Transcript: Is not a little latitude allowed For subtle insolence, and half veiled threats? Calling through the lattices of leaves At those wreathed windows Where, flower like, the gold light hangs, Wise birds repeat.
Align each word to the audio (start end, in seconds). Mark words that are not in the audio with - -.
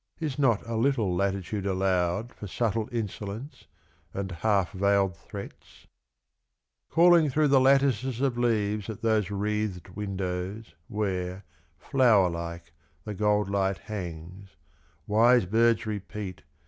Is 0.19 0.39
not 0.39 0.65
a 0.67 0.75
little 0.77 1.15
latitude 1.15 1.67
allowed 1.67 2.33
For 2.33 2.47
subtle 2.47 2.89
insolence, 2.91 3.67
and 4.15 4.31
half 4.31 4.71
veiled 4.71 5.15
threats? 5.15 5.85
Calling 6.89 7.29
through 7.29 7.49
the 7.49 7.61
lattices 7.61 8.19
of 8.19 8.35
leaves 8.35 8.89
At 8.89 9.03
those 9.03 9.29
wreathed 9.29 9.89
windows 9.89 10.73
Where, 10.87 11.45
flower 11.77 12.31
like, 12.31 12.73
the 13.03 13.13
gold 13.13 13.47
light 13.47 13.77
hangs, 13.77 14.55
Wise 15.05 15.45
birds 15.45 15.85
repeat. 15.85 16.41